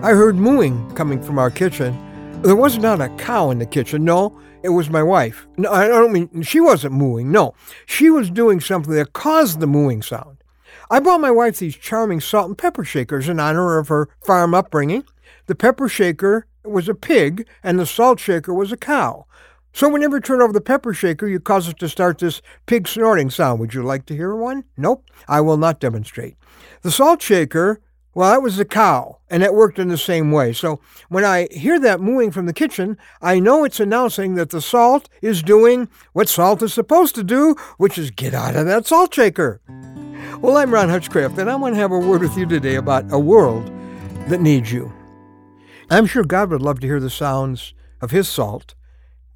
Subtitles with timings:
[0.00, 1.92] I heard mooing coming from our kitchen.
[2.42, 4.40] There was not a cow in the kitchen, no.
[4.62, 5.48] It was my wife.
[5.56, 7.32] No, I don't mean she wasn't mooing.
[7.32, 7.54] No,
[7.84, 10.38] she was doing something that caused the mooing sound.
[10.88, 14.54] I bought my wife these charming salt and pepper shakers in honor of her farm
[14.54, 15.02] upbringing.
[15.46, 19.26] The pepper shaker was a pig, and the salt shaker was a cow.
[19.72, 22.86] So whenever you turn over the pepper shaker, you cause it to start this pig
[22.86, 23.58] snorting sound.
[23.58, 24.62] Would you like to hear one?
[24.76, 26.36] Nope, I will not demonstrate.
[26.82, 27.80] The salt shaker,
[28.18, 30.52] well, that was the cow, and it worked in the same way.
[30.52, 34.60] So when I hear that mooing from the kitchen, I know it's announcing that the
[34.60, 38.86] salt is doing what salt is supposed to do, which is get out of that
[38.88, 39.60] salt shaker.
[40.40, 43.04] Well, I'm Ron Hutchcraft, and I want to have a word with you today about
[43.12, 43.70] a world
[44.26, 44.92] that needs you.
[45.88, 48.74] I'm sure God would love to hear the sounds of His salt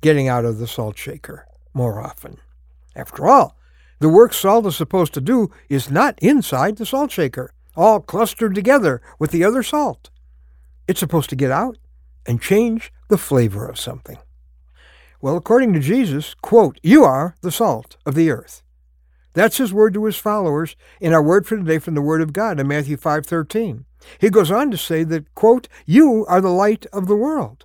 [0.00, 2.38] getting out of the salt shaker more often.
[2.96, 3.56] After all,
[4.00, 8.54] the work salt is supposed to do is not inside the salt shaker, all clustered
[8.54, 10.10] together with the other salt.
[10.86, 11.78] It's supposed to get out
[12.26, 14.18] and change the flavor of something.
[15.20, 18.62] Well, according to Jesus, quote, you are the salt of the earth.
[19.34, 22.32] That's his word to his followers in our word for today from the Word of
[22.32, 23.84] God in Matthew 5:13.
[24.18, 27.64] He goes on to say that, quote, you are the light of the world.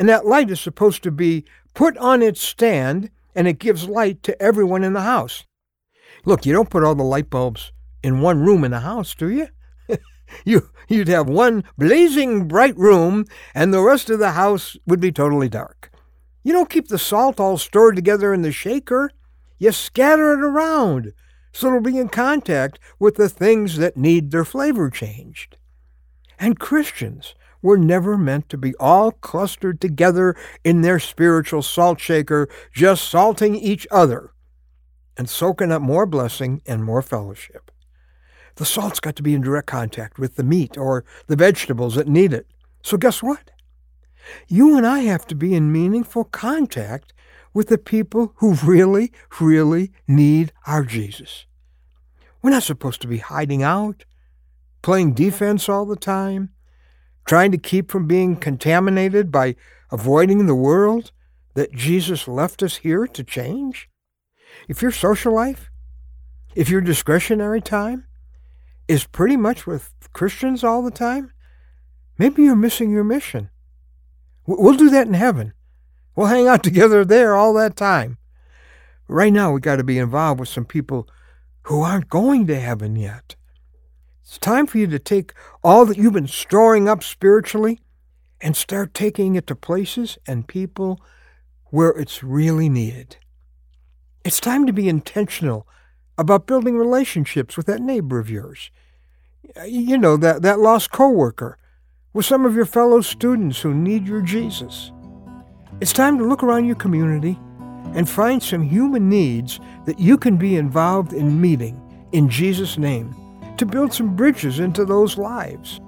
[0.00, 4.22] And that light is supposed to be put on its stand and it gives light
[4.24, 5.44] to everyone in the house.
[6.24, 9.28] Look, you don't put all the light bulbs in one room in the house, do
[9.28, 9.48] you?
[10.44, 15.12] you you'd have one blazing bright room and the rest of the house would be
[15.12, 15.90] totally dark.
[16.44, 19.10] You don't keep the salt all stored together in the shaker.
[19.58, 21.12] You scatter it around
[21.52, 25.56] so it'll be in contact with the things that need their flavor changed.
[26.38, 32.48] And Christians were never meant to be all clustered together in their spiritual salt shaker,
[32.72, 34.30] just salting each other
[35.16, 37.72] and soaking up more blessing and more fellowship.
[38.58, 42.08] The salt's got to be in direct contact with the meat or the vegetables that
[42.08, 42.48] need it.
[42.82, 43.52] So, guess what?
[44.48, 47.12] You and I have to be in meaningful contact
[47.54, 51.46] with the people who really, really need our Jesus.
[52.42, 54.04] We're not supposed to be hiding out,
[54.82, 56.50] playing defense all the time,
[57.26, 59.54] trying to keep from being contaminated by
[59.92, 61.12] avoiding the world
[61.54, 63.88] that Jesus left us here to change.
[64.66, 65.70] If your social life,
[66.56, 68.07] if your discretionary time
[68.88, 71.30] is pretty much with Christians all the time,
[72.16, 73.50] maybe you're missing your mission.
[74.46, 75.52] We'll do that in heaven.
[76.16, 78.16] We'll hang out together there all that time.
[79.06, 81.08] Right now, we've got to be involved with some people
[81.62, 83.36] who aren't going to heaven yet.
[84.22, 85.32] It's time for you to take
[85.62, 87.80] all that you've been storing up spiritually
[88.40, 91.00] and start taking it to places and people
[91.66, 93.16] where it's really needed.
[94.24, 95.66] It's time to be intentional
[96.18, 98.70] about building relationships with that neighbor of yours.
[99.66, 101.56] You know, that, that lost coworker,
[102.12, 104.92] with some of your fellow students who need your Jesus.
[105.80, 107.38] It's time to look around your community
[107.94, 111.80] and find some human needs that you can be involved in meeting
[112.12, 113.14] in Jesus' name
[113.56, 115.80] to build some bridges into those lives.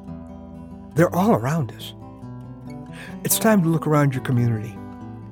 [0.95, 1.95] They're all around us.
[3.25, 4.77] It's time to look around your community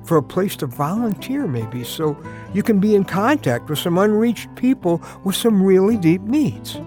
[0.09, 2.21] for a place to volunteer, maybe, so
[2.53, 6.81] you can be in contact with some unreached people with some really deep needs.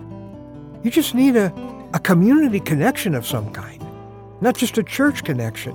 [0.83, 1.51] You just need a,
[1.95, 3.83] a community connection of some kind,
[4.43, 5.75] not just a church connection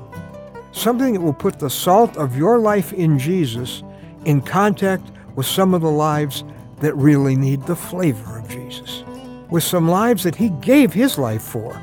[0.78, 3.84] something that will put the salt of your life in Jesus
[4.26, 6.44] in contact with some of the lives
[6.82, 9.04] that really need the flavor of Jesus,
[9.50, 11.82] with some lives that he gave his life for,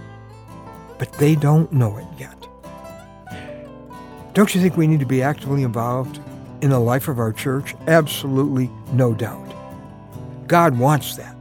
[0.98, 2.46] but they don't know it yet.
[4.34, 6.20] Don't you think we need to be actively involved
[6.60, 7.76] in the life of our church?
[7.86, 9.54] Absolutely no doubt.
[10.48, 11.36] God wants that.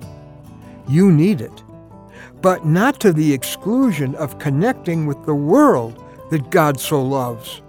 [0.87, 1.63] You need it,
[2.41, 7.63] but not to the exclusion of connecting with the world that God so loves.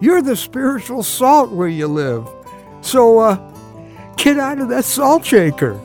[0.00, 2.28] You're the spiritual salt where you live.
[2.80, 3.38] So, uh,
[4.16, 5.80] get out of that salt shaker.